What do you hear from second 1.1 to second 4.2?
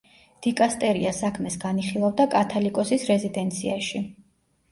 საქმეს განიხილავდა კათალიკოსის რეზიდენციაში.